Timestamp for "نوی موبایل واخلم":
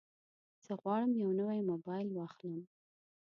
1.39-2.63